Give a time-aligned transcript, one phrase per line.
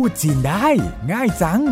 [0.00, 0.66] พูดจีนได้
[1.12, 1.62] ง่ายจัง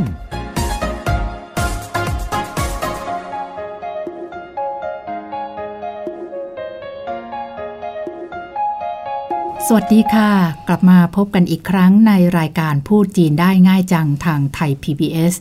[9.66, 10.30] สวัสดีค่ะ
[10.68, 15.34] กลับมาพบกันอีกครั้งในรายการพูดจีนได้ง่ายจังทางไทย PBS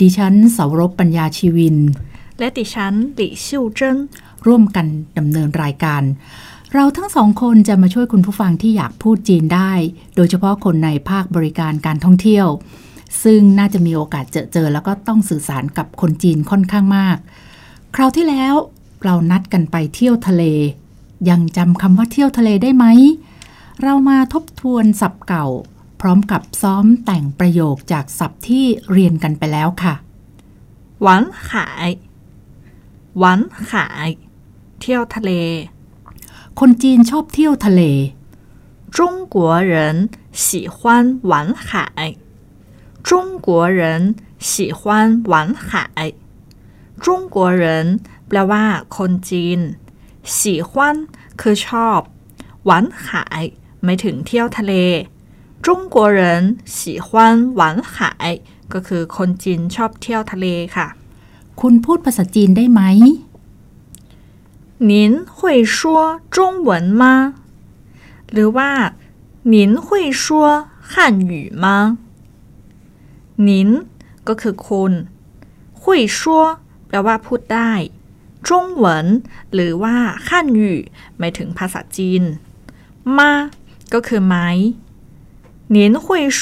[0.00, 1.76] ดิฉันเสารบปัญญาชีวิน
[2.38, 3.96] และดิฉันหลี่ชิวเจิ้น
[4.46, 4.86] ร่วมกัน
[5.18, 6.02] ดำเนินรายการ
[6.74, 9.72] เราทั้งสองคนจะมาช่วยคุณผู้ฟังที่อยากพูดจีนได้
[10.16, 12.46] โดยเฉพาะคนในภาคบริการการท่องเที่ยว
[13.24, 17.18] ซึ่งน่าจะมีโอกาสเจอเจอแล้วก็ต้องสื่อสารกับคนจีนค่อนข้างมาก
[17.94, 18.54] คราวที่แล้ว
[19.04, 20.42] เรานัดกันไปเที่ยวทะเล
[21.30, 22.86] ยังจำคำว่าเที่ยวทะเลได้ไหม
[23.82, 25.46] เรามาทบทวนศัพท์เก่า
[26.00, 29.94] พร้อมกับซ้อมแต่งประโยคจากศัพท์ที่เรียนกันไปแล้วค่ะ
[31.02, 31.88] หวานขาย
[33.18, 33.40] หวาน
[33.70, 34.08] ขาย
[34.80, 35.30] เที่ยวทะเล
[36.59, 37.81] คนจีนชอบเที่ยวทะเล
[38.97, 38.99] 中
[39.33, 39.35] 国
[39.71, 39.73] 人
[40.43, 40.77] 喜欢
[41.31, 41.33] 玩
[41.67, 41.69] 海
[43.07, 43.09] 中
[43.45, 44.15] 国人
[44.49, 44.81] 喜欢
[45.31, 45.33] 玩
[45.67, 45.69] 海
[47.03, 47.63] 中国人
[48.27, 48.65] แปลว่า
[48.97, 49.59] คนจีน
[50.37, 50.71] 喜欢
[51.41, 51.99] คือชอบ
[52.65, 53.43] หวานขาย
[53.83, 54.73] หมายถึงเที่ยวทะเล
[55.65, 56.19] 中国人
[56.75, 57.09] 喜欢
[57.59, 57.61] 玩
[57.93, 57.95] 海
[58.73, 60.87] ก็คือคนจีนชอบเที่ยวทะเลค่ะ
[61.61, 62.81] คุณพูดภาษาจีนได้ไหม
[64.89, 64.91] 您
[65.35, 65.75] 会说
[66.35, 66.69] 中文
[67.01, 67.03] 吗
[68.31, 68.71] หรือว่า
[69.53, 70.23] 您会说
[70.91, 70.91] 汉
[71.31, 71.65] 语吗
[73.47, 73.49] 您
[74.27, 74.91] ก็คือคุณ
[75.81, 75.83] 会
[76.17, 76.19] 说
[76.87, 77.71] แปลว่าพูดได้
[78.47, 79.07] จงเหวิน
[79.53, 79.95] หรือว่า
[80.27, 80.75] ขั้นหยู่
[81.17, 82.23] หมายถึงภาษาจีน
[83.17, 83.31] มา
[83.93, 84.35] ก็คือไหม
[85.75, 86.05] 您会
[86.39, 86.41] 说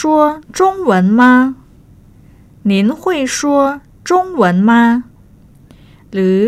[0.58, 1.22] 中文吗
[2.70, 3.02] 您会
[3.38, 3.38] 说
[4.08, 4.12] 中
[4.42, 4.72] 文吗
[6.14, 6.40] หรือ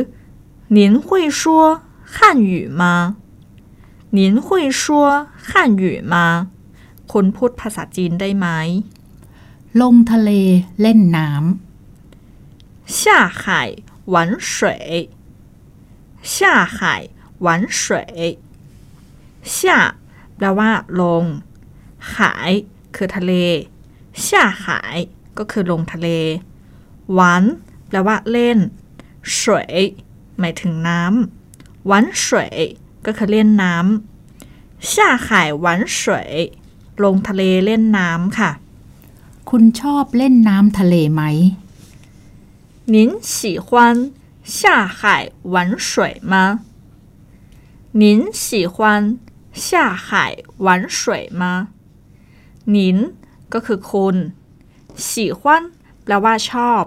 [0.75, 3.17] 您会说汉语吗
[4.17, 6.15] 您会说汉语吗
[7.11, 8.47] คุณพูดภาษาจีนได้ไหม
[9.81, 10.31] ลงทะเล
[10.81, 11.29] เล่นน้
[12.85, 13.41] 下海
[14.13, 15.09] 玩水
[16.21, 17.09] 下海
[17.45, 18.39] 玩水
[19.55, 19.95] 下
[20.37, 20.71] แปลว่า
[21.01, 21.23] ลง
[22.15, 22.51] หาย
[22.95, 23.33] คือทะเล
[24.25, 24.27] 下
[24.63, 24.63] 海
[25.37, 26.07] ก็คือลงทะเล
[27.13, 27.43] หวาน
[27.87, 28.57] แปลว่า เล่น
[29.39, 29.73] 水
[30.39, 32.25] หมายถึงน้ำหวาน水
[33.05, 34.93] ก็คือเล่นน้ำ下
[35.25, 35.27] 海
[35.65, 35.65] 玩
[35.97, 35.99] 水
[37.03, 38.51] ลงทะเลเล่นน้ำค่ะ
[39.01, 41.23] ำ คุณชอบเล่นน้ำทะเลไหม
[42.93, 42.95] 您
[43.35, 43.67] 喜欢
[44.43, 46.33] 下海玩水吗？
[47.93, 48.75] 您喜欢
[49.53, 51.69] 下海玩水吗？
[52.75, 52.75] 您
[53.53, 54.15] ก็คือคุณ
[55.07, 55.41] 喜欢
[56.03, 56.83] แปลว่าชอบ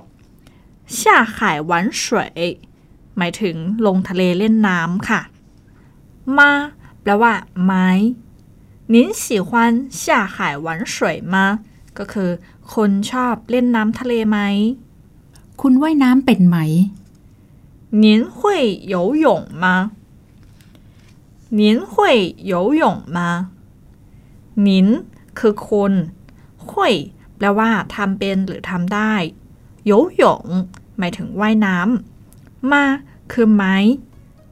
[0.99, 1.37] 下海
[1.71, 1.73] 玩
[2.03, 2.05] 水
[3.17, 3.57] หมายถึง
[3.87, 5.21] ลงทะเลเล่นน้ำค่ะ
[6.39, 6.51] มา
[7.03, 7.33] แปลว่า
[7.65, 7.73] ไหม
[8.93, 9.51] 您喜欢
[10.01, 10.03] 下
[10.35, 10.97] 海玩水
[11.35, 11.37] 吗
[11.99, 12.31] ก็คือ
[12.73, 14.39] คนชอบเล่นน้ำทะเลไหม
[15.61, 16.59] คุณว่ายน้ำเป็นไหม
[18.03, 18.05] 您
[18.37, 18.39] 会
[18.95, 19.27] 游泳
[19.63, 19.65] 吗？
[21.59, 22.83] 您会游泳
[23.17, 23.19] 吗？
[24.67, 24.69] 您
[25.39, 25.93] คือคุณ
[26.67, 26.69] 会
[27.37, 29.13] แปลว่าทำเป็นหรือทำได้
[29.91, 30.23] 游泳
[30.99, 32.10] หมายถึงว่ายน้ำ
[32.73, 32.85] มา
[33.33, 33.65] คือไหม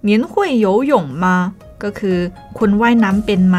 [0.08, 0.32] 您会
[0.64, 0.92] 游泳
[1.22, 1.24] 吗
[1.82, 2.18] ก็คือ
[2.58, 3.58] คุณว่ายน้ำเป็นไหม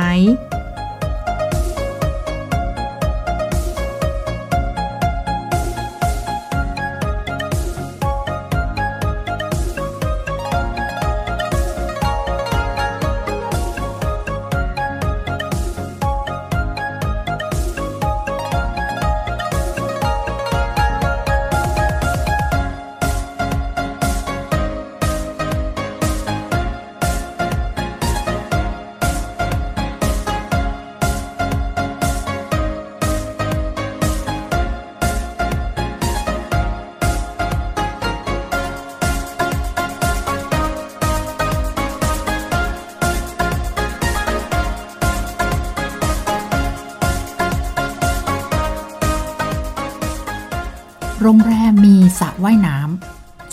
[52.44, 52.78] ว่ายน้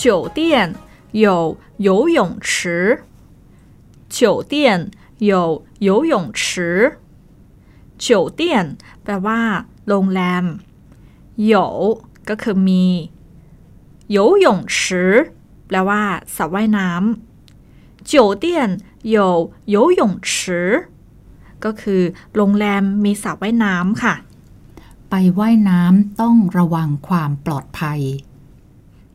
[0.03, 0.39] 酒店
[1.25, 1.57] 有
[1.87, 3.03] 游泳池。
[4.09, 6.99] 酒店有游泳池。
[7.99, 9.41] 酒店แปลว่า
[9.89, 10.45] โรงแรม
[11.37, 11.53] 有
[12.29, 12.87] ก็คือมี
[14.17, 14.77] 游泳池
[15.67, 16.03] แปลว่า
[16.37, 18.45] สระว่ายน้ำ酒店
[19.15, 19.17] 有
[19.75, 20.31] 游泳池
[21.65, 22.03] ก็คือ
[22.35, 24.15] โรงแรมมีสระว่ายน้ำค่ะ
[24.63, 28.01] ำ ไปว่ายน้ำต้องระวังความปลอดภัย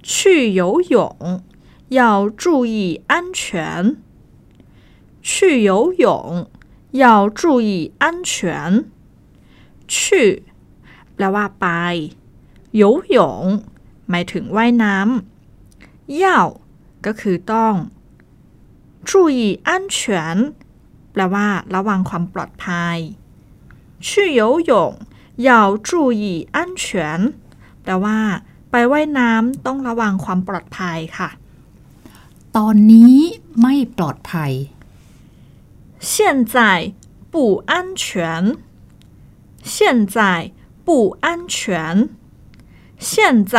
[0.02, 1.42] 去游泳
[1.90, 3.98] 要注意安全。
[5.22, 6.48] 去游泳
[6.92, 8.86] 要注意安全。
[9.88, 10.44] 去
[11.16, 11.66] แปล ลว่าไป
[12.76, 13.46] โยหยง
[14.10, 16.42] หมายถึงว่ายน้ำเย่า
[17.06, 17.74] ก็คือต้อง
[19.10, 19.98] 注意安全
[21.12, 22.98] แปลว่า ระวังความปลอดภัย
[24.06, 24.10] 去
[24.40, 24.72] 游泳
[25.48, 25.50] 要
[25.88, 25.90] 注
[26.22, 26.84] 意安全
[27.82, 28.20] แปลว่า
[28.72, 31.30] ไปว่ายน้ำต้องระวังความปลอดภัยค่ะ
[32.58, 33.16] ตอนนี้
[33.62, 34.52] ไม่ปลอดภัย
[36.12, 36.14] 现
[36.54, 36.56] 在
[37.34, 37.36] 不
[37.72, 38.04] 安全
[39.74, 39.74] 现
[40.16, 40.18] 在
[40.86, 40.88] 不
[41.24, 41.56] 安全
[43.10, 43.10] 现
[43.54, 43.56] 在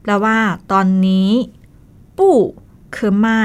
[0.00, 0.40] แปลว่า
[0.72, 1.30] ตอนนี้
[2.18, 2.38] ปู้
[2.96, 3.44] คือไม่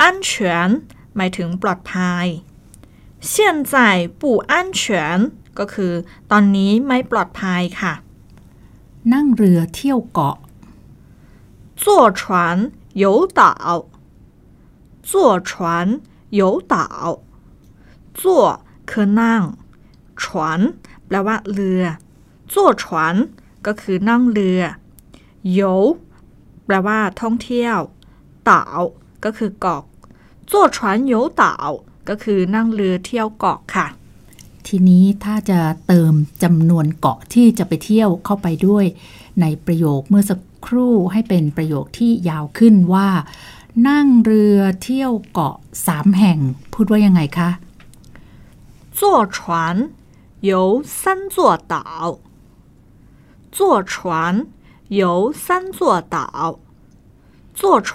[0.00, 0.70] อันเฉียน
[1.16, 2.26] หมายถึงปลอดภัย
[3.30, 3.32] 现
[3.72, 3.74] 在
[4.20, 4.82] 不安全
[5.58, 5.92] ก็คือ
[6.30, 7.92] ตอนนี้ไม่ปลอดภัยค่ะ
[9.12, 10.36] นั่งเรือเที่ยวเกาะ
[11.82, 11.84] 坐
[12.18, 12.20] 船
[13.02, 13.04] 游
[13.38, 13.40] 岛
[15.10, 15.12] 坐
[15.48, 15.50] 船
[16.38, 16.42] 游
[16.72, 16.74] 岛
[18.20, 18.22] 坐
[18.90, 19.42] คือนั่ง
[20.20, 20.24] 船
[21.06, 21.82] แปลว่าเรือ
[22.52, 22.84] 坐船
[23.66, 24.60] ก็คือนั่งเรือ
[25.52, 25.60] โย
[26.64, 27.78] แปลว่า ท่องเที่ยว
[28.44, 28.64] เต่า
[29.24, 29.82] ก็คือเกาะ
[30.50, 30.78] 坐船
[31.12, 31.44] 游岛
[32.08, 33.86] ก็คือนั่งเรือเที่ยวเกาะค่ะ
[34.66, 36.12] ทีนี้ถ้าจะเติม
[36.42, 38.84] จำนวนเกาะที่จะไปเที่ยวเข้าไปด้วย
[39.40, 43.08] ในประโยคเมื่อสักครู่ให้เป็นประโยคที่ยาวขึ้นว่า
[43.88, 45.56] นั่งเรือเที่ยวเกาะ
[45.86, 46.38] สามแห่ง
[46.72, 47.50] พูดว่ายังไงคะ
[48.98, 49.00] 坐
[49.36, 49.38] 船
[50.50, 50.52] 游
[51.00, 51.02] 三
[51.34, 51.36] 座
[51.72, 51.74] 岛
[53.56, 53.58] 坐
[53.92, 53.94] 船
[55.00, 55.46] 游三
[55.76, 55.78] 座
[56.14, 56.16] 岛
[57.58, 57.90] 坐船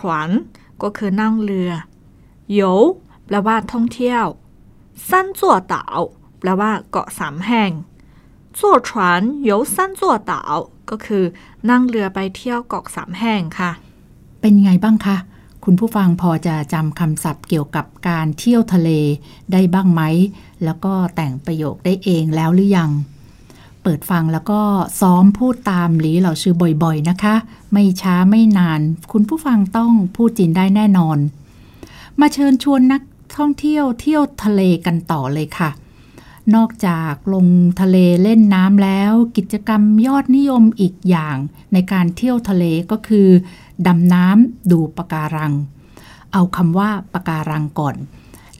[0.81, 1.71] ก็คือนั่งเรือ
[2.53, 2.61] โย
[3.25, 4.25] แปลว่าท่องเที่ยว
[5.09, 5.85] ซันจั่วเต๋า
[6.42, 7.70] แปลว่าเกาะสามแห่ง
[8.58, 10.42] จั่วฉวนโยซันจั่วเต๋า
[10.90, 11.24] ก็คือ
[11.70, 13.70] นั่งเรือไปเที่ยวเกาะสามแห่งค่ะ
[14.40, 15.16] เป็นไงบ้างคะ
[15.64, 18.90] คุณผู้ฟังพอจะจำคำศัพท์เกี่ยวกับการเที่ยวทะเล
[19.52, 20.02] ได้บ้างไหม
[20.64, 22.90] แล้วก็แต่งประโยคได้เองแล้วหรือยัง
[23.82, 24.60] เปิดฟังแล้วก็
[25.00, 27.34] ซ้อมพูดตามหลีเหล่าชื่อบ่อยๆนะคะ
[27.72, 28.80] ไม่ช้าไม่นาน
[29.12, 31.18] คุณผู้ฟังต้องพูดจีนได้แน่นอน
[32.20, 33.02] มาเชิญชวนนัก
[33.36, 35.70] ท่องเที่ยวเที่ยวทะเลกันต่อเลยค่ะ
[36.55, 37.47] นอกจากลง
[37.81, 41.37] ทะเลเล่นน้ำแล้ว กิจกรรมยอดนิยมอีกอย่าง
[41.73, 43.27] ในการเที่ยวทะเลก็คือ
[43.87, 45.53] ดำน้ำดูปะการัง
[46.33, 47.95] เอาคำว่าปะการังก่อน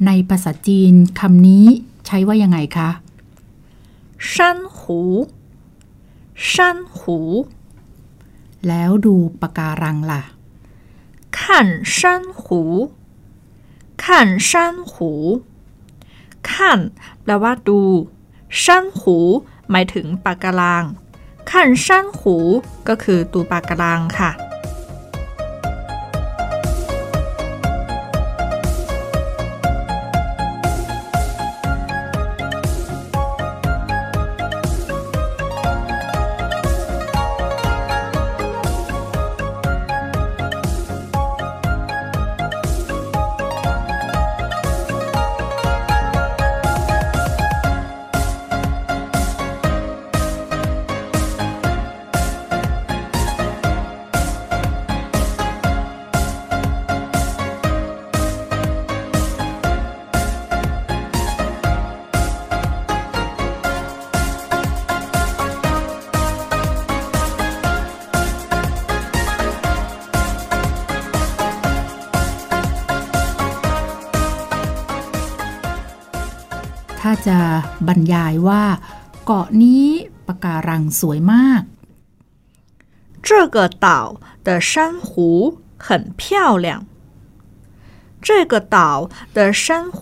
[0.06, 1.66] ในภาษาจีนคำนี้
[2.06, 2.90] ใช้ว่ายังไงคะ
[4.32, 5.02] ชันหู
[6.52, 7.18] ชันหู
[8.68, 10.24] แล้วดูปะการังล่ะ
[11.38, 12.90] 看山湖
[14.04, 14.66] ขันชั
[16.43, 16.81] นหูขัน
[17.23, 17.81] แปลว่าดู
[18.63, 19.17] ชั้นหู
[19.71, 20.85] หมายถึงปากกาลัง
[21.51, 22.37] ขันชั้นหู
[22.89, 24.31] ก็คือตูปากกาลังค่ะ
[77.28, 77.40] จะ
[77.88, 78.64] บรรยายว่า
[79.26, 79.86] เกาะนี้
[80.28, 81.62] ปะการังสวยมาก
[83.28, 83.88] 这个岛
[84.46, 84.72] 的珊
[85.08, 85.10] 瑚
[85.86, 85.88] 很
[86.22, 86.68] 漂亮
[88.26, 88.78] 这个岛
[89.36, 90.00] 的珊瑚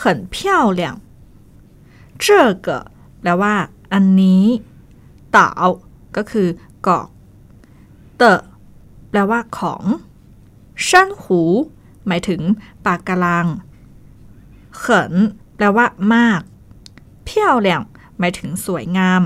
[0.00, 0.82] 很漂亮
[2.24, 2.26] 这
[2.66, 2.66] 个
[3.20, 3.54] แปลว่า
[3.92, 4.44] อันนี้
[5.32, 5.50] เต่า
[6.16, 6.48] ก็คือ
[6.82, 7.06] เกาะ
[8.16, 8.22] เต
[9.10, 9.84] แปลว่าของ
[10.86, 11.40] ชันหู
[12.06, 12.40] หมายถึง
[12.86, 13.46] ปากกาลัง
[14.78, 15.14] เขิน
[15.56, 16.40] แปลว่ามาก
[17.24, 17.82] เพี้ยวเหลี่ยง
[18.18, 19.22] หมายถึงสวยงาม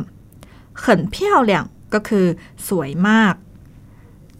[0.82, 1.16] 很漂
[1.50, 1.52] 亮
[1.94, 2.26] ก็คือ
[2.68, 3.34] สวยมาก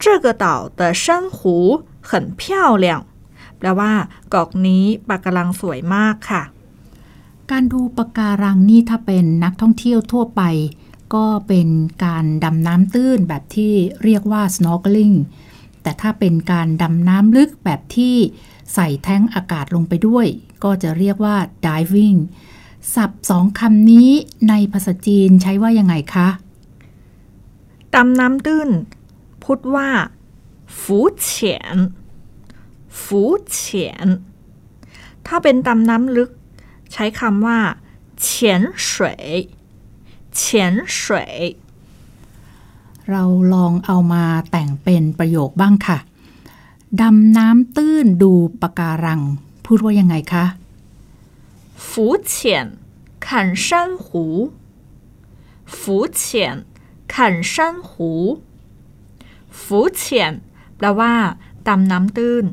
[0.03, 0.45] 这个岛
[0.79, 1.05] 的珊
[1.37, 1.39] 瑚
[2.09, 2.11] 很
[2.41, 2.43] 漂
[2.85, 2.87] 亮
[3.59, 3.93] แปลว่า
[4.31, 6.43] เกาะนี้ปะการังสวยมากค่ะ
[7.51, 10.43] การดูปะการังนี่ถ้าเป็นนักท่องเที่ยวทั่วไป
[11.15, 11.69] ก็เป็น
[12.05, 13.73] การดำน้ำตื้นแบบที่
[14.05, 15.17] เรียกว่า snorkeling
[15.83, 18.17] แต่ถ้าเป็นการดำน้ำลึกแบบที่
[18.75, 20.27] ใส่แท้งอากาศลงไปด้วย
[20.64, 22.20] ก็จะเรียกว่า diving
[22.94, 24.10] ศัพท์สองคำนี้
[24.50, 26.28] ในภาษาจีนใช้ว่ายังไงคะ
[27.96, 28.70] ดำน้ำตื้น
[29.44, 29.90] พูดว่า
[30.80, 31.78] ฝูเฉียน
[33.02, 34.08] ฝูเฉียน
[35.26, 36.30] ถ้าเป็นดำน้ำลึก
[36.94, 37.60] ใช้คำว่า
[38.22, 38.92] เฉียน水
[40.36, 41.02] เฉียน水
[43.10, 43.24] เรา
[43.54, 45.98] ลองเอามาแต่งเป็นประโยคบ้างค่ะ
[47.02, 49.22] ดำน้ำตื้นดูปะการัง
[49.69, 50.45] พูดว่ายังไงคะ
[51.89, 51.91] 浮
[52.33, 52.35] 潜
[53.27, 53.29] 看
[53.65, 53.67] 珊
[54.05, 54.07] 瑚，
[55.79, 55.81] 浮
[56.21, 56.23] 潜
[57.13, 57.15] 看
[57.53, 57.55] 珊
[57.89, 57.91] 瑚，
[59.63, 59.65] 浮
[60.01, 60.03] 潜
[60.77, 61.13] แปลว่า
[61.69, 62.45] ดำน้ำตื้น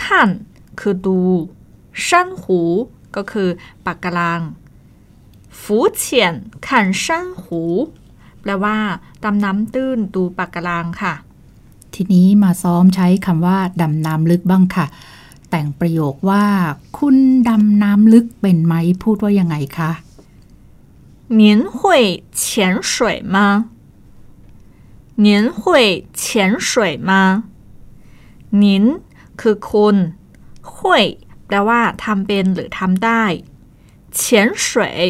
[0.00, 0.28] ขั้น
[0.80, 1.20] คือดู
[2.06, 2.60] ชันหู
[3.16, 3.48] ก็คือ
[3.86, 4.40] ปากกาลัง
[5.60, 6.34] ฟูเฉียน
[6.66, 7.62] ขันชันหู
[8.40, 8.78] แปลว่า
[9.24, 11.14] ดำน้ำตื้นดูปากกาลังค่ะ
[11.94, 14.86] ทีนี้มาซ้อมใช้คำว่าดำน้ำลึกบ้างค่ะ
[15.50, 16.44] แต่งประโยคว่า
[16.98, 17.16] คุณ
[17.48, 19.92] ดำน้ำลึกเป็นไหมพูดว่ายังไงคะ
[21.40, 21.40] 您
[21.76, 21.78] 会
[22.42, 22.42] 潜
[22.90, 22.92] 水
[23.34, 23.36] 吗？
[25.24, 25.26] 您
[25.58, 25.60] 会
[26.22, 26.24] 潜
[26.68, 26.70] 水
[27.08, 27.10] 吗？
[28.62, 28.64] 您
[29.40, 29.96] คือคุณ
[30.74, 30.76] 会
[31.46, 33.24] แปลว่าทำเป็นหรือทำได้
[34.14, 35.00] เฉียนสวย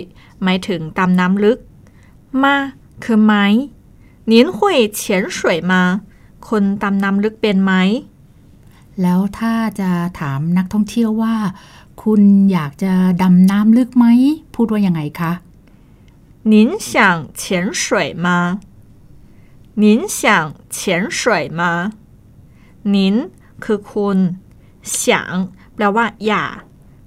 [0.42, 1.59] หมายถึงดำน้ำลึก
[2.42, 2.56] มา
[3.04, 3.35] คือไหม
[4.30, 4.59] 您会
[4.99, 5.00] 潜
[5.37, 5.38] 水
[5.70, 5.73] 吗
[6.49, 7.73] คนดำน้ำลึกเป็นไหม
[9.02, 11.37] แล้วถ้าจะถามนักท่องเที่ยวว่า
[12.02, 12.92] คุณอยากจะ
[13.23, 14.06] ดำน้ำลึกไหม
[14.54, 15.32] พูดว่ายังไงคะ
[16.52, 16.54] 您
[16.88, 16.90] 想
[17.40, 17.42] 潜
[17.80, 18.26] 水吗
[19.82, 19.85] 您
[20.18, 20.18] 想
[20.76, 21.62] 潜水吗
[22.94, 22.97] 您
[23.64, 24.18] คือคุณ
[24.99, 24.99] 想
[25.75, 26.59] แปลว่า อยาก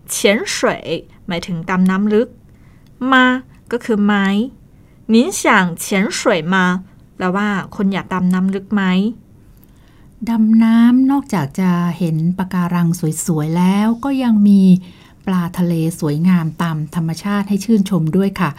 [0.10, 0.88] เฉียนสวย
[1.28, 2.28] หมายถึงดำน้ำลึก
[3.12, 3.26] มา
[3.72, 4.14] ก็คือไหม
[5.14, 5.42] 您想
[5.84, 5.86] 潜
[6.18, 6.20] 水
[6.54, 6.56] 吗
[7.16, 8.84] แปลว่า คนอยากดำน้ำลึกไหม
[10.30, 12.88] ดำน้ำนอกจากจะเห็นปะการัง
[13.26, 14.62] สวยๆ แล้วก็ยังมี
[15.26, 18.50] ปลาทะเลสวยงามตามธรรมชาติให้ชื่นชมด้วยค่ะ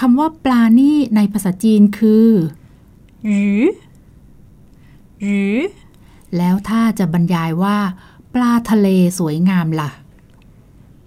[0.00, 2.28] คำว่าปลานี่ในภาษาจีนคือ
[3.28, 3.30] 鱼
[5.24, 5.26] 鱼
[6.36, 7.78] แล้วถ้าจะบรรยายว่า
[8.34, 8.88] ปลาทะเล
[9.18, 9.90] สวยงามล่ะ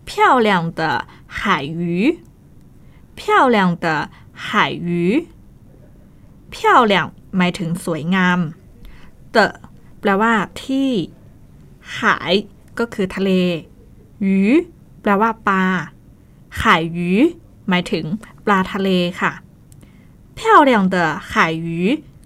[0.07, 0.11] 漂
[0.47, 0.81] 亮的
[1.39, 1.39] 海
[1.79, 1.81] 鱼
[3.19, 3.21] 漂
[3.55, 3.85] 亮的
[4.47, 4.47] 海
[4.85, 4.87] 鱼
[6.53, 6.55] 漂
[6.91, 6.93] 亮
[7.37, 8.39] หมายถึงสวยงาม
[9.35, 9.37] 的
[9.99, 10.89] แปลว่าที่
[11.99, 12.33] หาย
[12.79, 13.31] ก็คือทะเล
[14.21, 14.39] หยู
[15.01, 15.63] แปลว่าปลา
[16.61, 17.11] หายหยู
[17.67, 18.05] หมายถึง
[18.45, 18.89] ปลาทะเล
[19.21, 19.31] ค่ะ
[20.37, 20.97] 漂亮的
[21.31, 21.33] 海
[21.65, 21.67] 鱼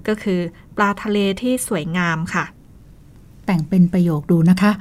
[0.07, 0.39] ก็คือ
[0.75, 2.45] ปลาทะเลที่สวยงามค่ะ
[3.45, 4.71] แต่งเป็นประโยคดูนะคะ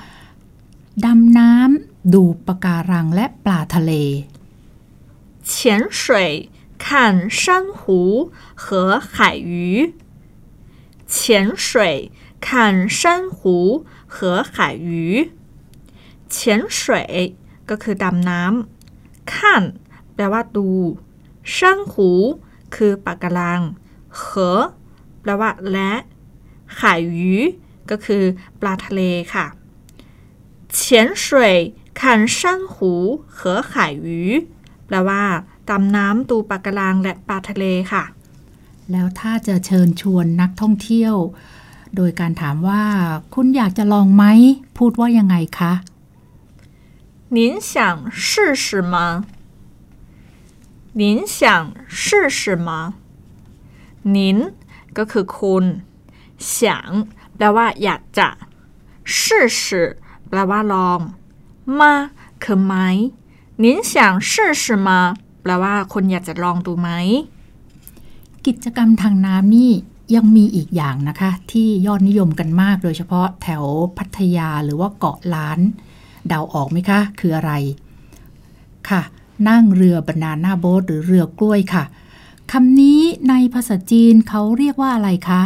[1.05, 3.93] ดำน้ำดูปะการังและปลาทะเล
[5.51, 5.53] 潜
[6.01, 6.03] 水
[6.85, 6.85] 看
[7.41, 7.43] 珊
[7.77, 7.81] 瑚
[8.63, 8.65] 和
[9.15, 9.51] 海鱼
[11.15, 11.69] 潜水
[12.47, 13.39] 看珊瑚
[14.07, 14.89] 和海鱼
[16.35, 16.37] 潜
[16.69, 17.37] 水
[17.69, 19.63] ก็คือดำน้ำขั้น
[20.15, 20.69] แปลว่าดู
[21.55, 21.57] 珊
[21.93, 21.95] 瑚
[22.75, 23.61] คือปะการัง
[24.17, 24.61] เหอ
[25.21, 25.93] แปลว่า และ
[26.79, 27.15] 海鱼
[27.91, 28.25] ก็คือ
[28.61, 29.01] ปลาทะเล
[29.35, 29.47] ค่ะ
[30.77, 30.79] 潜
[31.25, 31.25] 水
[31.99, 32.01] 看
[32.37, 32.39] 珊
[32.73, 32.77] 瑚
[33.39, 33.73] 和海
[34.05, 34.07] 鱼
[34.87, 35.23] แปลว่า
[35.71, 38.05] ดำน้ำดูปะการังและปลาทะเลค่ะ
[38.91, 41.15] แล้วถ้าจะเชิญชวนนักท่องเที่ยว
[41.97, 42.83] โดยการถามว่า
[43.35, 44.25] คุณอยากจะลองไหม
[44.77, 45.73] พูดว่ายังไงคะ
[47.37, 47.39] 您
[47.71, 47.71] 想
[48.25, 48.95] 试试吗
[51.01, 51.03] 您
[51.37, 51.39] 想
[51.89, 52.95] 试试吗
[54.17, 54.17] 您
[54.97, 55.65] ก็คือคุณ
[56.55, 56.59] 想
[57.37, 58.29] แปลว่า อยากจะ
[59.19, 59.25] 试
[59.61, 59.63] 试
[60.29, 61.01] แปลว่าลอง
[61.79, 61.93] มา
[62.45, 62.75] คือไหม
[63.63, 63.93] 您想
[64.31, 64.89] 试试吗
[65.43, 66.91] แปลว่าคุณอยากจะลองดูไหม
[68.47, 69.73] กิจกรรมทางน้ำนี่
[70.16, 73.64] ยังมีอีกอย่างนะคะ ที่ยอดนิยมกันมากโดยเฉพาะแถว
[73.98, 75.60] พัทยาหรือว่าเกาะล้าน
[76.28, 77.52] เดาออกไหมคะ คืออะไร
[78.90, 79.02] ค่ะ
[79.50, 81.84] นั่งเรือบรรณาหน้าโบ๊หรือเรือกล้วยค่ะ
[82.52, 85.44] คำนี้ในภาษาจีนเขาเรียกว่าอะไรคะ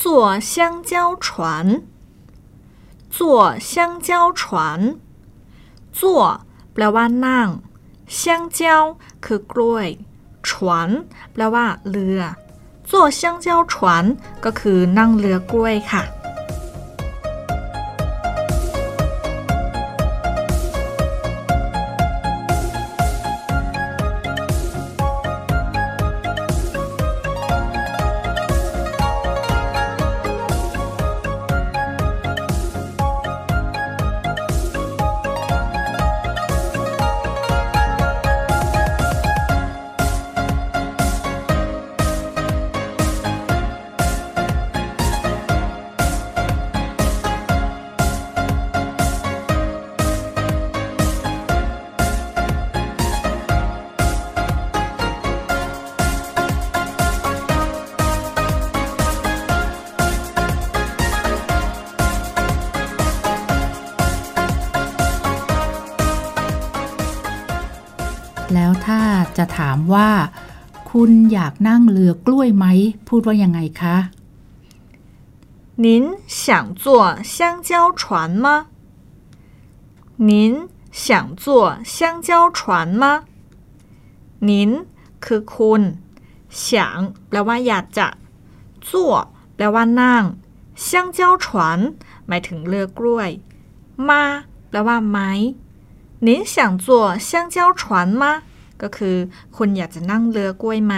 [0.00, 1.66] จั่วช่างเจ้าฉวน
[3.16, 3.40] จั่ว
[3.70, 4.80] ช่งเจ้าฉวน
[5.98, 6.18] จั่
[6.72, 7.48] แปลว่านั่ง
[8.18, 8.78] ช่งเจ้า
[9.24, 9.88] คือกล้วย
[10.48, 10.88] ฉวน
[11.32, 12.20] แปลว่าเรือ
[12.89, 13.73] 坐香蕉船
[14.45, 16.16] ก็คือนั่งเรือกล้วยค่ะ
[69.87, 70.09] วถ้าจะถามว่า
[70.91, 72.65] คุณอยากนั่งเรือกล้วยไหม
[73.07, 73.97] พูดว่ายังไงคะ
[75.83, 75.85] 您
[76.41, 76.41] 想
[76.83, 76.85] 坐
[77.35, 77.35] 香
[77.67, 77.69] 蕉
[77.99, 78.01] 船
[78.45, 78.47] 吗？
[80.29, 81.03] 您想
[81.43, 81.45] 坐
[81.83, 82.61] 香蕉船
[83.01, 83.03] 吗？
[84.49, 84.49] 您
[85.25, 85.81] คือคุณ
[86.65, 86.65] 想
[87.27, 88.07] แปลว่าอยากจะ
[88.87, 88.91] 坐
[89.55, 90.23] แปลว่านั่ง
[90.87, 91.45] 香蕉船
[92.27, 93.29] หมายถึงเรือกล้วย
[94.09, 94.23] มา
[94.69, 95.19] แปลว่าไหม
[96.27, 96.85] 您想坐
[97.27, 97.81] 香蕉船
[98.21, 98.23] 吗
[98.81, 99.17] ก็คือ
[99.57, 100.95] คุณอยากจะนั่งเรือกล้วยไหม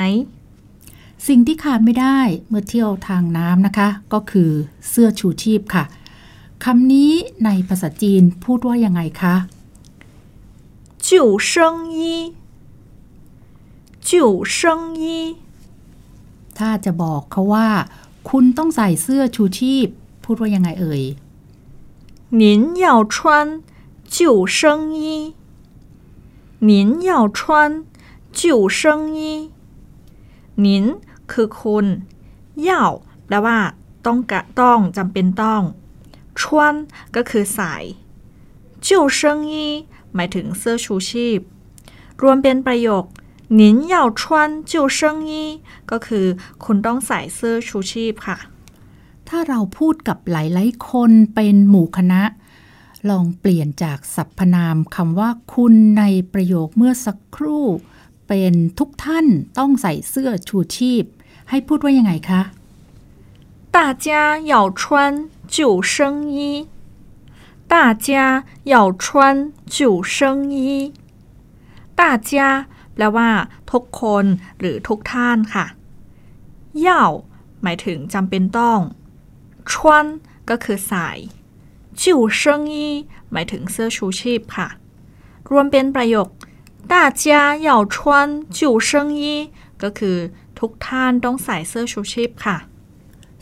[1.27, 4.51] สิ่งที่ขาดไม่ได้เมื่อเที่ยวทางน้ำนะคะ ก็คือ
[4.89, 5.83] เสื้อชูชีพค่ะ
[6.63, 7.11] คำนี้
[7.45, 9.35] ในภาษาจีนพูดว่ายังไงคะ
[11.07, 11.09] 救
[11.49, 11.51] 生
[11.95, 11.99] 衣
[14.07, 14.09] 救
[14.55, 14.57] 生
[15.01, 15.03] 衣
[16.57, 17.67] ถ้าจะบอกเขาว่า
[18.29, 19.87] คุณต้องใส่เสื้อชูชีพ
[20.23, 21.03] พูดว่ายังไงเอ่ย
[22.41, 23.15] 您要穿
[24.15, 24.17] 救
[24.57, 24.57] 生
[25.01, 25.35] 衣
[26.68, 27.86] 您要穿
[28.32, 30.84] 救生衣านจิวน
[31.30, 31.86] คือคุณ
[32.66, 32.84] 要ย่า
[33.26, 33.58] แปลว่า
[34.06, 35.62] ต้องกะต้องจำเป็นต้อง
[36.40, 36.74] ชวน
[37.14, 37.74] ก็คือใส่
[38.86, 39.52] 救生衣
[40.14, 41.40] หมายถึงเสื้อชูชีพ
[42.22, 43.04] รวมเป็นประโยค
[43.58, 44.00] นินเย่
[44.48, 45.10] นจิวเซิ
[45.90, 46.26] ก็คือ
[46.64, 48.38] คุณต้องใส่เสื้อชูชีพค่ะ
[49.28, 52.22] ถ้าเราพูดกับหลายๆคนเป็นหมู่คณะ
[53.09, 57.65] ลองเปลี่ยนจากสรรพนามคำว่าคุณในประโยคเมื่อสักครู่
[58.27, 59.25] เป็นทุกท่าน
[59.57, 61.03] ต้องใส่เสื้อชูชีพ
[61.49, 62.41] ให้พูดว่ายังไงคะ
[63.75, 64.07] 大家
[64.51, 64.81] 要穿
[65.55, 65.93] 救生
[66.35, 66.67] 衣。
[67.67, 70.93] 大家要穿救生衣。
[71.99, 72.31] 大家
[72.93, 73.29] แปลว่า
[73.71, 74.25] ทุกคน
[74.59, 75.65] หรือทุกท่านค่ะ
[76.85, 76.87] 要
[77.61, 78.79] หมายถึงจำเป็นต้อง
[79.69, 79.71] 穿
[80.49, 81.09] ก็คือใส่
[82.01, 82.03] 救
[82.39, 82.39] 生
[82.73, 82.75] 衣
[83.31, 84.67] หมายถึงเสื้อชูชีพค่ะ
[85.49, 86.27] รวมเป็นประโยค
[86.93, 87.25] 大家
[87.67, 87.95] 要穿
[88.57, 89.21] 救生衣
[89.83, 90.17] ก็คือ
[90.59, 92.57] ทุกท่านต้องใส่เสื้อชูชีพค่ะ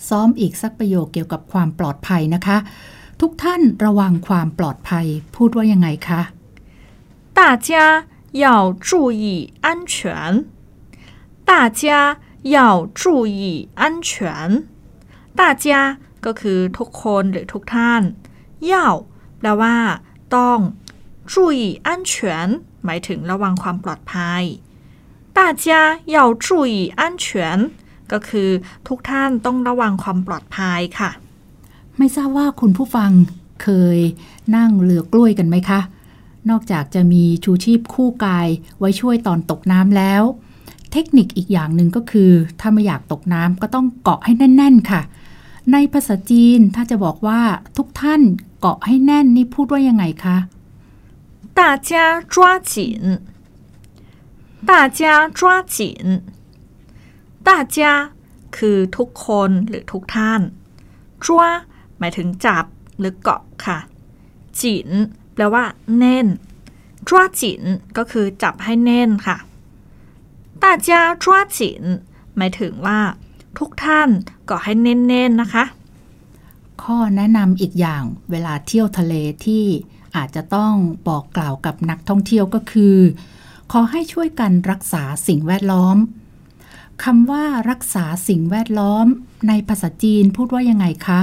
[0.07, 2.57] ซ้อมอีกสักประโยคเกี่ยวกับความปลอดภัยนะคะ
[3.21, 6.21] ทุกท่านระวังความปลอดภัย พูดว่ายังไงคะ
[7.39, 7.69] 大家
[8.33, 10.45] 要注意安全。
[11.45, 14.63] 大家要注意安全。
[15.35, 18.01] 大家ก็คือทุกคนหรือทุกท่าน
[18.71, 18.73] 要
[19.39, 19.75] แปลว่า
[20.35, 20.59] ต้อง
[21.31, 22.13] 注意安全
[22.85, 24.43] หมายถึงระวังความปลอดภัย
[25.37, 25.67] 大家
[26.15, 27.25] 要注意安全
[28.11, 28.49] ก็คือ
[28.87, 31.09] ทุกท่านต้องระวังความปลอดภัยค่ะ
[31.97, 33.11] ไม่ทราบว่าคุณผู้ฟัง
[33.63, 33.99] เคย
[34.55, 35.79] นั่งเรือกล้วยกันไหมคะ
[36.49, 38.47] นอกจากจะมีชูชีพคู่กาย
[38.79, 40.23] ไว้ช่วยตอนตกน้ำแล้ว
[40.91, 45.01] เทคนิคอีกอย่างหนึ่งก็คือ ถ้าไม่อยากตกน้ำก็ต้องเกาะให้แน่น ๆ ค่ะ
[45.71, 47.41] ในภาษาจีนถ้าจะบอกว่า
[47.77, 48.21] ทุกท่าน
[48.59, 50.37] เกาะให้แน่นนี่พูดว่ายังไงคะ
[51.59, 51.91] 大家
[52.33, 52.35] 抓
[52.71, 52.73] 紧，
[54.69, 55.01] 大家
[55.37, 55.41] 抓
[55.75, 55.79] 紧，
[57.47, 57.77] 大家
[58.57, 60.41] คือทุกคนหรือทุกท่าน
[61.25, 61.43] จ้ว
[61.97, 62.65] หมายถึงจับ
[62.99, 63.77] หรือเกาะค่ะ
[64.59, 64.89] จิน
[65.33, 65.63] แปลว่า
[65.97, 66.27] แน่น
[67.07, 67.61] จ้วจิน
[67.97, 69.37] ก็คือจับให้แน่นค่ะ
[70.63, 70.89] 大家
[71.23, 71.25] 抓
[71.57, 71.59] 紧
[72.37, 72.99] หมายถึงว่า
[73.58, 74.08] ทุกท่าน
[74.48, 75.64] ก็ให้เน้นๆนะคะ
[76.82, 79.64] ข้อแนะนำอีกอย่างเวลาเที่ยวทะเลที่
[80.16, 80.72] อาจจะต้อง
[81.08, 82.96] บอกกล่าวกับนักท่องเที่ยวก็คือ
[83.72, 85.96] ขอให้ช่วยกันรักษาสิ่งแวดล้อม
[87.04, 89.06] คำว่ารักษาสิ่งแวดล้อม
[89.48, 91.20] ในภาษาจีนพูดว่ายังไงคะ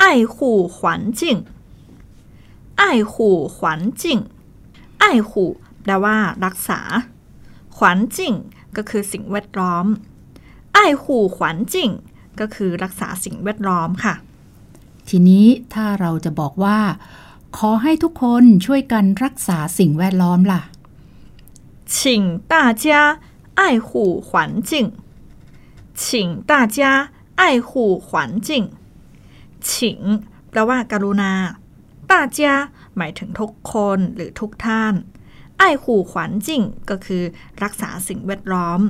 [0.00, 0.04] ไอ
[0.36, 1.36] ขู่ขวัญจิง
[2.78, 2.82] ไอ
[3.14, 4.18] ขู่ขวัญจิง
[5.00, 5.50] ไอขู่
[5.82, 6.80] แปลว่า รักษา
[7.76, 8.34] ขวันจิง
[8.76, 9.86] ก็คือสิ่งแวดล้อม
[10.83, 11.03] 爱护
[11.35, 11.37] 环
[11.73, 11.75] 境
[12.39, 14.15] ก็คือรักษาสิ่งแวดล้อมค่ะ
[15.09, 16.79] ทีนี้ถ้าเราจะบอกว่า
[17.57, 20.61] ขอให้ทุกคนช่วยกันรักษาสิ่งแวดล้อมล่ะ
[21.95, 21.95] 请
[22.53, 22.85] 大家
[23.59, 23.89] 爱护
[24.27, 24.29] 环
[24.69, 24.71] 境
[26.01, 26.03] 请
[26.51, 26.79] 大家
[27.41, 27.69] 爱护
[28.07, 28.09] 环
[28.47, 28.49] 境
[29.69, 29.69] 请
[30.49, 31.33] แปลว่าการุณา
[32.11, 32.39] 大家
[32.97, 34.93] หมายถึงทุกคนหรือทุกท่าน
[35.61, 36.13] 爱护环
[36.47, 36.49] 境
[36.89, 37.23] ก็คือ
[37.63, 38.81] รักษาสิ่งแวดล้อม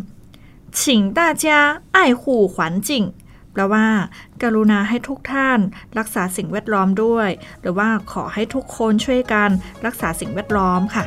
[0.73, 2.89] 请大家爱护环境
[3.53, 3.87] แปลว่า
[4.41, 5.59] กรุณาให้ทุกท่าน
[5.97, 7.29] รักษาสิ่งแวดล้อมด้วย
[7.61, 9.49] หรือว่าขอให้ทุกคนช่วยกัน
[9.85, 11.03] รักษาสิ่งแวดล้อมค่ะ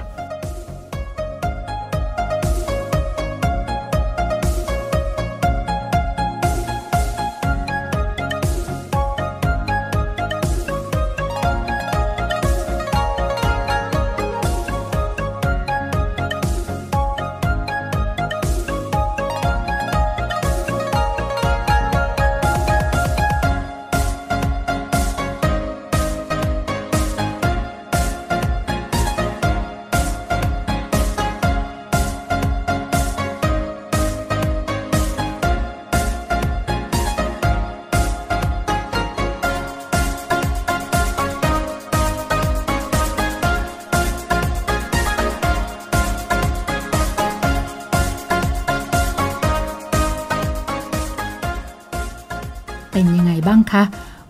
[53.48, 53.84] บ้างคะ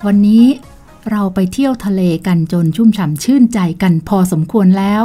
[0.07, 0.45] วันนี้
[1.11, 5.05] เราไปเที่ยวทะเลกันจนชุ่มฉ่ำชื่นใจกันพอสมควรแล้ว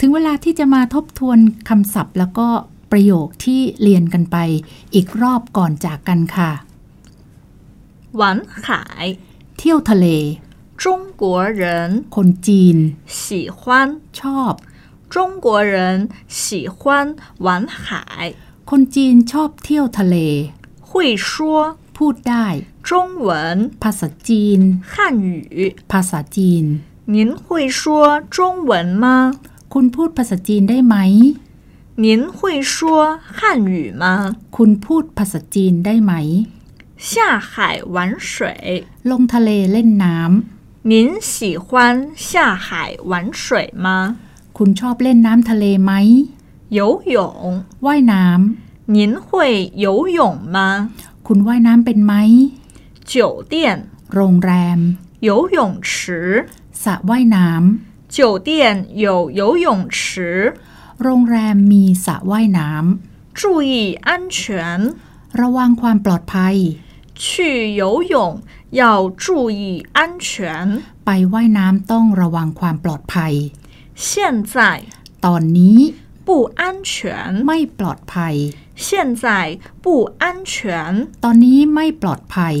[0.00, 2.48] ถึงเวลาที่จะมาทบทวนคำศัพท์ แล้วก็
[2.92, 4.36] ประโยคที่เรียนกันไป
[4.94, 6.50] อีกรอบก่อนจากกันค่ะ
[8.20, 8.22] 玩
[8.64, 8.70] 海，
[9.58, 10.06] เที่ยวทะเล
[10.82, 10.84] 中
[11.22, 11.24] 国
[11.62, 11.64] 人
[12.16, 12.76] คนจีน
[13.22, 13.24] 喜
[13.58, 13.62] 欢，
[14.20, 14.52] ชอบ
[15.14, 15.74] 中国人
[16.42, 16.42] 喜
[16.78, 16.80] 欢
[17.46, 17.48] 玩
[17.84, 17.94] 海，
[18.70, 20.16] คนจีนชอบเที่ยวทะเล
[20.88, 20.90] 会
[21.28, 21.32] 说
[21.96, 22.46] พูดได้
[22.88, 22.90] 中
[23.26, 23.28] 文、
[23.82, 24.60] ภาษาจีน
[24.92, 24.94] 汉
[25.26, 25.30] 语。
[25.92, 26.64] ภาษาจีน
[27.14, 27.44] 您会
[27.80, 27.82] 说
[28.36, 28.36] 中
[28.70, 28.72] 文
[29.04, 29.06] 吗？
[29.72, 30.96] คุณพูดภาษาจีนได้ไหม
[32.04, 32.06] 您
[32.36, 32.38] 会
[32.74, 32.74] 说
[33.38, 33.40] 汉
[33.72, 34.04] 语吗？
[34.56, 36.12] คุณพูดภาษาจีนได้ไหม
[37.10, 37.12] 下
[37.50, 37.52] 海
[37.94, 37.96] 玩
[38.32, 38.42] 水，
[39.10, 40.18] ลงทะเลเล่นน้
[40.90, 40.92] 您
[41.32, 41.32] 喜
[41.64, 41.66] 欢
[42.28, 42.30] 下
[42.66, 42.68] 海
[43.10, 43.86] 玩水吗？
[44.32, 45.92] ำ คุณชอบเล่นน้ำทะเลไหม
[46.78, 46.80] 游
[47.16, 47.18] 泳，
[47.84, 48.24] ว่ายน้
[48.96, 49.28] 您会
[49.84, 49.86] 游
[50.18, 50.20] 泳
[50.54, 50.56] 吗？
[51.26, 52.14] ำ คุณว่ายน้ำเป็นไหม
[53.12, 53.14] 酒
[53.52, 53.54] 店、
[54.14, 54.78] โรงแรม
[55.28, 55.58] 游泳
[55.88, 55.92] 池，
[56.82, 57.48] สระว่ายน้
[58.16, 58.50] 酒店
[59.04, 59.06] 有
[59.40, 60.00] 游泳池，
[60.70, 62.68] ำ โรงแรมมีสระว่ายน้
[63.38, 63.72] 注意
[64.08, 64.38] 安全。
[64.98, 66.56] ำ ระวังความปลอดภัย
[67.22, 67.24] 去
[67.80, 67.82] 游
[68.12, 68.14] 泳
[68.80, 68.82] 要
[69.22, 69.24] 注
[69.58, 69.60] 意
[69.98, 70.26] 安全。
[71.04, 73.32] ไปว่ายน้ำต้องระวังความปลอดภัย
[74.06, 74.06] 现
[74.54, 74.56] 在
[75.24, 75.78] ตอนนี้
[76.26, 76.28] 不
[76.60, 76.92] 安全，
[77.46, 78.34] ไม่ปลอดภัย
[78.76, 78.86] 现
[79.22, 79.86] 在不
[80.22, 80.52] 安全。
[81.24, 82.56] ตอนนี้ไม่ปลอดภัย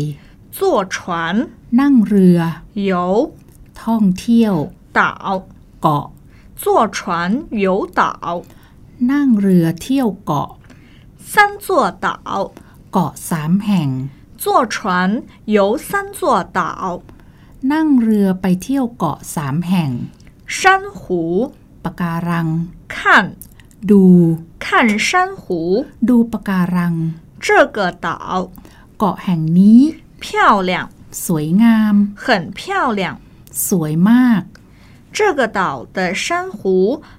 [0.56, 0.58] 坐
[0.94, 0.96] 船、
[1.80, 2.38] นั่งเรือ
[2.90, 2.92] 游
[3.84, 4.54] ท่องเที่ยว
[4.98, 5.00] 岛、
[5.82, 6.06] เกาะ
[6.62, 6.64] 坐
[6.96, 6.98] 船
[7.64, 7.66] 游
[7.98, 8.02] 岛、
[9.10, 10.50] นั่งเรือเที่ยวเกาะ
[11.32, 11.66] 三座
[12.04, 12.08] 岛、
[12.92, 13.88] เกาะสามแห่ง
[14.42, 14.44] 坐
[14.74, 14.76] 船
[15.56, 16.20] 游三座
[16.58, 16.60] 岛、
[17.72, 19.90] นั่งเรือไปเที่ยวเกาะสามแห่ง
[20.58, 20.60] 珊
[20.98, 21.02] 瑚、
[21.84, 22.48] ปะการัง
[22.94, 22.96] 看
[23.90, 24.04] ดู
[24.64, 24.66] 看
[25.06, 25.08] 珊
[25.42, 25.44] 瑚。
[26.08, 26.94] ดูปะการัง
[27.44, 27.46] 这
[27.76, 28.08] 个岛
[28.98, 29.80] เกาะแห่งนี้
[30.24, 30.26] 漂
[30.68, 30.88] 亮，
[31.26, 31.94] สวยงาม
[32.24, 32.26] 很
[32.58, 32.60] 漂
[32.98, 33.00] 亮。
[33.68, 34.42] สวยมาก
[35.16, 35.60] 这个岛
[35.96, 36.24] 的珊
[36.56, 36.58] 瑚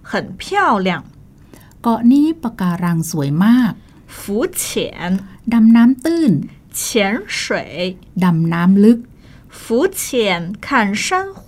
[0.09, 0.43] 很漂
[0.87, 0.89] 亮。
[1.81, 3.73] เกาะนี้ปะการังสวยมาก
[4.19, 4.21] 浮
[4.61, 4.65] 潜、
[5.53, 6.31] ดำน้ำตื้น
[6.79, 6.81] 潜
[7.39, 7.39] 水、
[8.23, 8.99] ดำน้ำลึก
[9.61, 9.63] 浮
[10.01, 10.03] 潜
[10.65, 10.67] 看
[11.05, 11.05] 珊
[11.41, 11.43] 瑚。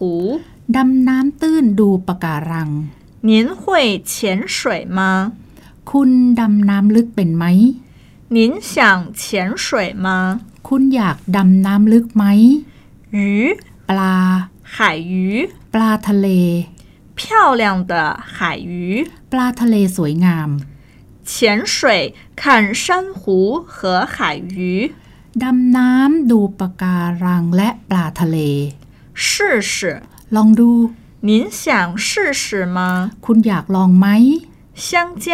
[0.75, 2.69] ดำน้ำตื้นดูปะการัง
[3.29, 3.63] 您会
[4.11, 4.13] 潜
[4.47, 4.99] 水吗？
[5.91, 7.45] คุณดำน้ำลึกเป็นไหม
[8.35, 8.37] 您
[8.71, 8.73] 想
[9.21, 9.23] 潜
[9.63, 10.07] 水吗？
[10.67, 12.23] คุณอยากดำน้ำลึกไหม
[13.15, 13.17] 鱼、
[13.89, 14.15] ปลา
[14.75, 14.77] 海
[15.11, 15.25] 鱼，
[15.73, 16.27] ปลาทะเล
[17.17, 17.93] 漂亮的
[18.35, 18.37] 海
[18.69, 18.71] 鱼。
[19.31, 20.49] ปลาทะเลสวยงาม
[21.29, 21.31] 潜
[21.73, 21.75] 水
[22.41, 22.43] 看
[22.83, 22.85] 珊
[23.19, 23.21] 瑚
[23.75, 24.17] 和海
[24.55, 24.57] 鱼。
[25.43, 28.37] ดำน้ำดูปะการังและปลาทะเล
[29.25, 29.25] 试
[29.71, 30.01] 试，
[30.35, 30.71] ลองดู
[31.27, 32.77] 您想试试吗？
[33.25, 34.07] คุณอยากลองไหม
[34.87, 34.91] 香
[35.23, 35.27] 蕉，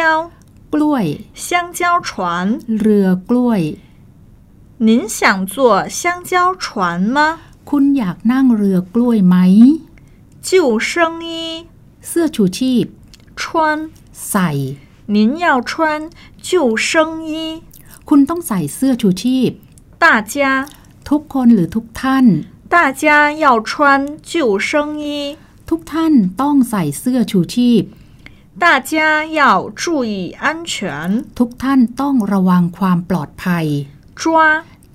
[0.74, 1.06] กล้วย
[1.48, 2.60] 香蕉船。
[2.80, 3.62] เรือกล้วย
[4.88, 5.56] 您想坐
[6.00, 6.32] 香蕉
[6.64, 6.66] 船
[7.16, 7.18] 吗？
[7.70, 9.36] คุณอยากนั่งเรือกล้วยไหม
[10.48, 10.90] 救生
[11.28, 11.32] 衣
[12.08, 12.86] เสื้อชูชีพ
[13.40, 13.90] 穿，
[14.30, 14.50] ใส่
[15.16, 15.72] 您要穿
[16.48, 16.90] 救生
[17.30, 17.32] 衣。
[18.10, 19.52] คุณต้องใส่เสื้อชูชีพ
[20.04, 20.36] 大家，
[21.10, 22.26] ทุกคนหรือทุกท่าน
[22.74, 23.04] 大家
[23.44, 23.72] 要穿
[24.32, 24.72] 救生
[25.04, 25.38] 衣。
[25.70, 27.84] ทุกท่านต้องใส่เสื้อชูชีพ
[28.64, 28.94] 大家
[29.40, 29.42] 要
[29.82, 30.74] 注意安全。
[31.38, 33.66] ทุกท่านต้องระวังความปลอดภัย
[34.22, 34.24] 抓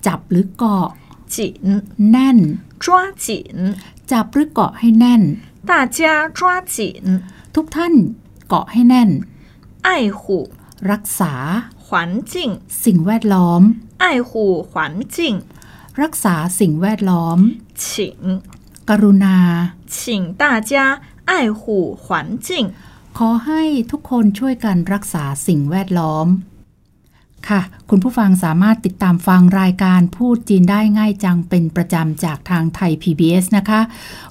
[0.07, 0.89] จับหรือเกาะ
[1.35, 1.37] 紧，
[2.11, 2.39] แน่น
[2.85, 2.87] 抓
[3.25, 3.27] 紧。
[4.13, 5.23] จับหรือเกาะให้แน่น
[5.71, 6.01] 大家
[6.39, 6.41] 抓
[6.75, 6.79] 紧，
[7.55, 7.95] ทุกท่าน
[8.49, 9.11] เกาะให้แน่น
[9.87, 9.89] 爱
[10.21, 10.23] 护
[10.91, 11.33] รักษา
[11.87, 11.89] 环
[12.33, 12.35] 境，
[12.85, 13.63] สิ่งแวดล้อม
[14.03, 14.31] 爱护
[14.71, 14.73] 环
[15.15, 15.17] 境。
[16.03, 17.39] รักษาสิ่งแวดล้อม
[17.85, 17.97] 请，
[18.91, 19.37] กรุณา
[19.95, 19.99] 请
[20.43, 20.73] 大家
[21.31, 21.61] 爱护
[22.03, 22.05] 环
[22.47, 22.49] 境。
[23.19, 26.29] ขอให้ทุกคนช่วยกันรักษาสิ่งแวดล้อม
[27.49, 33.81] ค่ะ คุณผู้ฟังสามารถติดตามฟังรายการพูดจีนได้ง่ายจังเป็นประจำจากทางไทย PBS นะคะ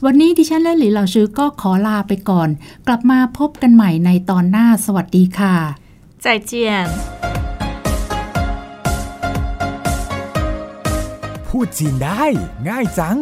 [0.05, 2.49] วันนี้ดิฉันและหลีเหล่าซื้อก็ขอลาไปก่อน
[2.87, 5.55] กลับมาพบกันใหม่ในตอนหน้าสวัสดีค่ะ
[6.23, 6.51] 再见。
[11.47, 12.23] พูดจีนได้
[12.67, 13.19] ง่ายจัง